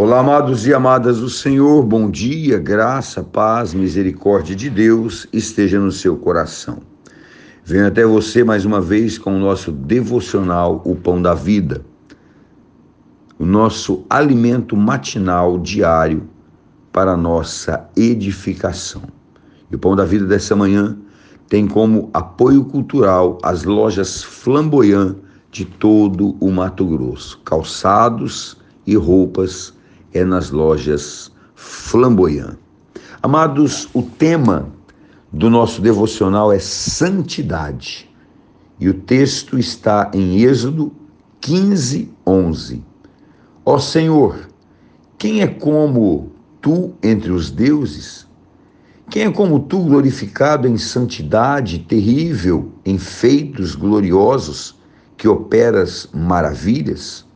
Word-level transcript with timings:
Olá, 0.00 0.20
amados 0.20 0.64
e 0.64 0.72
amadas 0.72 1.18
do 1.18 1.28
Senhor, 1.28 1.82
bom 1.82 2.08
dia, 2.08 2.56
graça, 2.56 3.20
paz, 3.20 3.74
misericórdia 3.74 4.54
de 4.54 4.70
Deus 4.70 5.26
esteja 5.32 5.80
no 5.80 5.90
seu 5.90 6.16
coração. 6.16 6.78
Venho 7.64 7.88
até 7.88 8.06
você 8.06 8.44
mais 8.44 8.64
uma 8.64 8.80
vez 8.80 9.18
com 9.18 9.34
o 9.34 9.40
nosso 9.40 9.72
devocional, 9.72 10.80
o 10.84 10.94
Pão 10.94 11.20
da 11.20 11.34
Vida, 11.34 11.84
o 13.40 13.44
nosso 13.44 14.04
alimento 14.08 14.76
matinal 14.76 15.58
diário 15.58 16.28
para 16.92 17.16
nossa 17.16 17.90
edificação. 17.96 19.02
E 19.68 19.74
o 19.74 19.80
Pão 19.80 19.96
da 19.96 20.04
Vida 20.04 20.26
dessa 20.26 20.54
manhã 20.54 20.96
tem 21.48 21.66
como 21.66 22.08
apoio 22.14 22.64
cultural 22.66 23.36
as 23.42 23.64
lojas 23.64 24.22
Flamboyant 24.22 25.16
de 25.50 25.64
todo 25.64 26.36
o 26.38 26.52
Mato 26.52 26.86
Grosso, 26.86 27.40
calçados 27.40 28.56
e 28.86 28.94
roupas 28.94 29.76
é 30.12 30.24
nas 30.24 30.50
lojas 30.50 31.32
Flamboyant. 31.54 32.56
Amados, 33.22 33.88
o 33.92 34.02
tema 34.02 34.68
do 35.32 35.50
nosso 35.50 35.82
devocional 35.82 36.52
é 36.52 36.58
santidade. 36.58 38.08
E 38.80 38.88
o 38.88 38.94
texto 38.94 39.58
está 39.58 40.10
em 40.14 40.40
Êxodo 40.40 40.92
15, 41.40 42.10
11. 42.26 42.84
Ó 43.64 43.78
Senhor, 43.78 44.48
quem 45.18 45.42
é 45.42 45.46
como 45.46 46.32
tu 46.60 46.94
entre 47.02 47.32
os 47.32 47.50
deuses? 47.50 48.26
Quem 49.10 49.24
é 49.24 49.30
como 49.32 49.60
tu 49.60 49.80
glorificado 49.80 50.68
em 50.68 50.76
santidade 50.76 51.80
terrível, 51.80 52.72
em 52.84 52.98
feitos 52.98 53.74
gloriosos, 53.74 54.78
que 55.16 55.26
operas 55.26 56.08
maravilhas? 56.12 57.26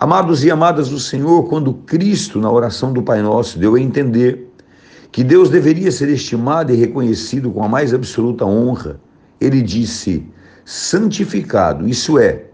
Amados 0.00 0.44
e 0.44 0.50
amadas 0.50 0.90
do 0.90 1.00
Senhor, 1.00 1.48
quando 1.48 1.74
Cristo, 1.74 2.38
na 2.38 2.48
oração 2.48 2.92
do 2.92 3.02
Pai 3.02 3.20
Nosso, 3.20 3.58
deu 3.58 3.74
a 3.74 3.80
entender 3.80 4.48
que 5.10 5.24
Deus 5.24 5.50
deveria 5.50 5.90
ser 5.90 6.08
estimado 6.08 6.72
e 6.72 6.76
reconhecido 6.76 7.50
com 7.50 7.64
a 7.64 7.68
mais 7.68 7.92
absoluta 7.92 8.44
honra, 8.44 9.00
ele 9.40 9.60
disse: 9.60 10.24
santificado, 10.64 11.88
isso 11.88 12.16
é, 12.16 12.44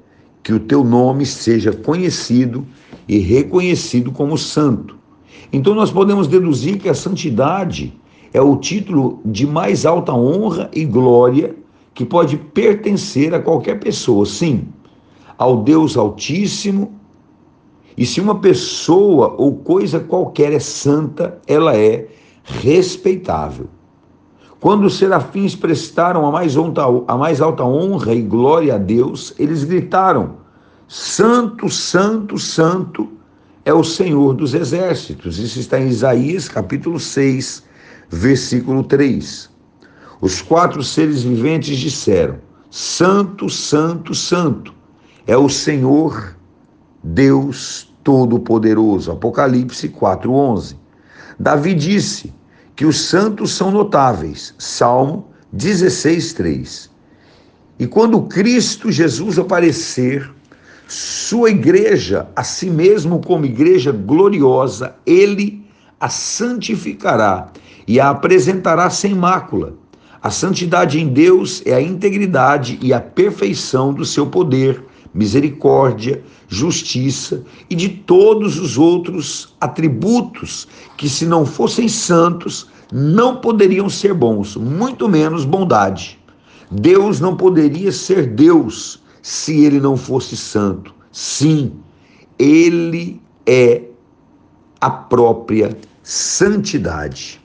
que 0.42 0.55
o 0.55 0.60
teu 0.60 0.83
nome 0.83 1.27
seja 1.27 1.70
conhecido 1.70 2.66
e 3.06 3.18
reconhecido 3.18 4.11
como 4.11 4.38
santo. 4.38 4.96
Então 5.52 5.74
nós 5.74 5.92
podemos 5.92 6.27
deduzir 6.27 6.78
que 6.78 6.88
a 6.88 6.94
santidade 6.94 7.92
é 8.33 8.40
o 8.40 8.56
título 8.56 9.20
de 9.22 9.46
mais 9.46 9.84
alta 9.84 10.14
honra 10.14 10.70
e 10.72 10.83
glória 10.86 11.55
que 11.92 12.06
pode 12.06 12.38
pertencer 12.38 13.34
a 13.34 13.38
qualquer 13.38 13.78
pessoa, 13.80 14.24
sim, 14.24 14.66
ao 15.36 15.62
Deus 15.62 15.94
Altíssimo 15.94 17.03
e 17.96 18.04
se 18.04 18.20
uma 18.20 18.40
pessoa 18.40 19.34
ou 19.38 19.56
coisa 19.56 20.00
qualquer 20.00 20.52
é 20.52 20.58
santa, 20.58 21.38
ela 21.46 21.76
é 21.76 22.08
respeitável. 22.42 23.68
Quando 24.60 24.86
os 24.86 24.96
serafins 24.96 25.54
prestaram 25.54 26.26
a 26.26 26.32
mais, 26.32 26.56
alta, 26.56 26.82
a 27.06 27.16
mais 27.16 27.40
alta 27.40 27.62
honra 27.64 28.14
e 28.14 28.22
glória 28.22 28.74
a 28.74 28.78
Deus, 28.78 29.34
eles 29.38 29.62
gritaram: 29.62 30.36
Santo, 30.88 31.68
Santo, 31.68 32.38
Santo 32.38 33.12
é 33.64 33.72
o 33.72 33.84
Senhor 33.84 34.34
dos 34.34 34.54
exércitos. 34.54 35.38
Isso 35.38 35.60
está 35.60 35.78
em 35.78 35.88
Isaías 35.88 36.48
capítulo 36.48 36.98
6, 36.98 37.62
versículo 38.08 38.82
3. 38.82 39.50
Os 40.20 40.40
quatro 40.40 40.82
seres 40.82 41.22
viventes 41.22 41.78
disseram: 41.78 42.38
Santo, 42.70 43.48
Santo, 43.48 44.14
Santo 44.14 44.74
é 45.26 45.36
o 45.36 45.48
Senhor 45.48 46.34
Deus 47.05 47.92
Todo-Poderoso. 48.02 49.12
Apocalipse 49.12 49.91
4:11. 49.91 50.77
Davi 51.38 51.74
disse 51.74 52.33
que 52.74 52.86
os 52.86 53.02
santos 53.02 53.52
são 53.52 53.70
notáveis. 53.70 54.55
Salmo 54.58 55.27
16:3. 55.52 56.90
E 57.78 57.86
quando 57.86 58.23
Cristo 58.23 58.90
Jesus 58.90 59.39
aparecer, 59.39 60.33
sua 60.86 61.51
igreja, 61.51 62.28
a 62.34 62.42
si 62.42 62.70
mesmo 62.70 63.20
como 63.20 63.45
igreja 63.45 63.92
gloriosa, 63.92 64.95
ele 65.05 65.64
a 65.98 66.08
santificará 66.08 67.51
e 67.86 68.01
a 68.01 68.11
apresentará 68.11 68.89
sem 68.90 69.14
mácula. 69.14 69.74
A 70.23 70.30
santidade 70.30 71.01
em 71.01 71.08
Deus 71.08 71.62
é 71.67 71.74
a 71.74 71.80
integridade 71.83 72.78
e 72.80 72.92
a 72.92 73.01
perfeição 73.01 73.92
do 73.92 74.05
seu 74.05 74.27
poder 74.27 74.83
misericórdia, 75.14 76.23
justiça 76.48 77.45
e 77.70 77.75
de 77.75 77.89
todos 77.89 78.58
os 78.58 78.77
outros 78.77 79.55
atributos 79.61 80.67
que, 80.97 81.08
se 81.08 81.25
não 81.25 81.47
fossem 81.47 81.89
santos, 81.89 82.69
não 82.92 83.36
poderiam 83.36 83.89
ser 83.89 84.13
bons, 84.13 84.57
muito 84.57 85.08
menos 85.08 85.45
bondade. 85.45 86.19
Deus 86.70 87.20
não 87.20 87.36
poderia 87.36 87.92
ser 87.92 88.27
Deus 88.27 89.02
se 89.23 89.64
ele 89.64 89.80
não 89.80 89.97
fosse 89.97 90.36
santo. 90.36 90.92
Sim, 91.13 91.73
ele 92.39 93.20
é 93.46 93.83
a 94.81 94.91
própria 94.91 95.77
santidade. 96.02 97.41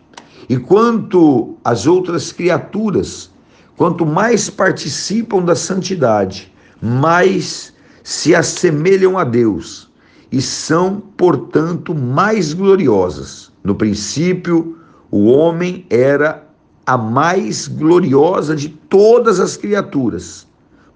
E 0.49 0.57
quanto 0.57 1.55
as 1.63 1.85
outras 1.85 2.31
criaturas, 2.31 3.29
quanto 3.77 4.05
mais 4.05 4.49
participam 4.49 5.43
da 5.43 5.55
santidade, 5.55 6.51
mais 6.81 7.73
se 8.03 8.33
assemelham 8.33 9.17
a 9.17 9.23
Deus 9.23 9.89
e 10.31 10.41
são, 10.41 11.01
portanto, 11.17 11.93
mais 11.93 12.53
gloriosas. 12.53 13.51
No 13.63 13.75
princípio, 13.75 14.77
o 15.11 15.25
homem 15.25 15.85
era 15.89 16.47
a 16.85 16.97
mais 16.97 17.67
gloriosa 17.67 18.55
de 18.55 18.69
todas 18.69 19.39
as 19.39 19.57
criaturas. 19.57 20.47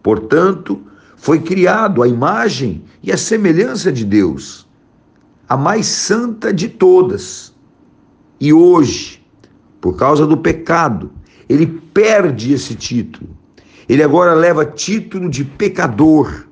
Portanto, 0.02 0.82
foi 1.16 1.40
criado 1.40 2.02
à 2.02 2.08
imagem 2.08 2.84
e 3.02 3.12
à 3.12 3.18
semelhança 3.18 3.92
de 3.92 4.06
Deus, 4.06 4.68
a 5.48 5.56
mais 5.56 5.86
santa 5.86 6.54
de 6.54 6.68
todas. 6.68 7.54
E 8.40 8.52
hoje, 8.52 9.24
por 9.80 9.96
causa 9.96 10.28
do 10.28 10.38
pecado, 10.38 11.12
ele 11.48 11.68
perde 11.94 12.54
esse 12.54 12.76
título 12.76 13.30
ele 13.88 14.04
agora 14.04 14.34
leva 14.34 14.66
título 14.66 15.30
de 15.30 15.44
pecador. 15.44 16.48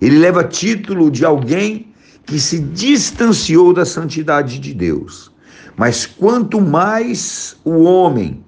Ele 0.00 0.18
leva 0.18 0.44
título 0.44 1.10
de 1.10 1.24
alguém 1.24 1.92
que 2.24 2.38
se 2.38 2.58
distanciou 2.58 3.72
da 3.72 3.84
santidade 3.84 4.58
de 4.58 4.74
Deus. 4.74 5.32
Mas 5.76 6.06
quanto 6.06 6.60
mais 6.60 7.56
o 7.64 7.82
homem 7.82 8.44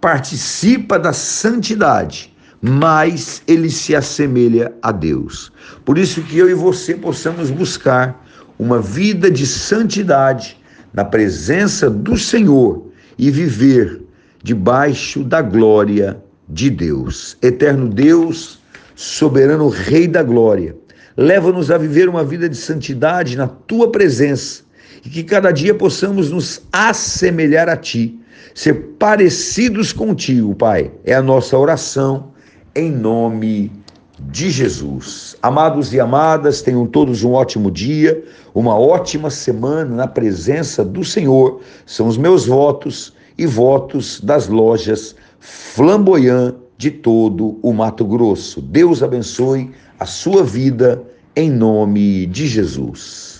participa 0.00 0.98
da 0.98 1.12
santidade, 1.12 2.34
mais 2.60 3.42
ele 3.46 3.70
se 3.70 3.94
assemelha 3.94 4.74
a 4.82 4.90
Deus. 4.92 5.52
Por 5.84 5.98
isso 5.98 6.22
que 6.22 6.38
eu 6.38 6.48
e 6.48 6.54
você 6.54 6.94
possamos 6.94 7.50
buscar 7.50 8.24
uma 8.58 8.80
vida 8.80 9.30
de 9.30 9.46
santidade 9.46 10.58
na 10.92 11.04
presença 11.04 11.90
do 11.90 12.16
Senhor 12.16 12.86
e 13.18 13.30
viver 13.30 14.05
debaixo 14.46 15.24
da 15.24 15.42
glória 15.42 16.22
de 16.48 16.70
Deus. 16.70 17.36
Eterno 17.42 17.88
Deus, 17.88 18.60
soberano 18.94 19.68
Rei 19.68 20.06
da 20.06 20.22
glória, 20.22 20.76
leva-nos 21.16 21.68
a 21.68 21.76
viver 21.76 22.08
uma 22.08 22.22
vida 22.22 22.48
de 22.48 22.56
santidade 22.56 23.36
na 23.36 23.48
tua 23.48 23.90
presença 23.90 24.62
e 25.04 25.08
que 25.08 25.24
cada 25.24 25.50
dia 25.50 25.74
possamos 25.74 26.30
nos 26.30 26.62
assemelhar 26.72 27.68
a 27.68 27.76
ti, 27.76 28.20
ser 28.54 28.94
parecidos 29.00 29.92
contigo, 29.92 30.54
Pai. 30.54 30.92
É 31.04 31.12
a 31.12 31.22
nossa 31.22 31.58
oração 31.58 32.30
em 32.72 32.88
nome 32.88 33.72
de 34.16 34.48
Jesus. 34.48 35.36
Amados 35.42 35.92
e 35.92 35.98
amadas, 35.98 36.62
tenham 36.62 36.86
todos 36.86 37.24
um 37.24 37.32
ótimo 37.32 37.68
dia, 37.68 38.22
uma 38.54 38.78
ótima 38.78 39.28
semana 39.28 39.92
na 39.92 40.06
presença 40.06 40.84
do 40.84 41.04
Senhor. 41.04 41.60
São 41.84 42.06
os 42.06 42.16
meus 42.16 42.46
votos 42.46 43.15
e 43.38 43.46
votos 43.46 44.20
das 44.20 44.48
lojas 44.48 45.14
Flamboyant 45.40 46.54
de 46.78 46.90
todo 46.90 47.58
o 47.62 47.72
Mato 47.72 48.04
Grosso. 48.04 48.60
Deus 48.60 49.02
abençoe 49.02 49.70
a 49.98 50.06
sua 50.06 50.42
vida 50.42 51.02
em 51.34 51.50
nome 51.50 52.26
de 52.26 52.46
Jesus. 52.46 53.26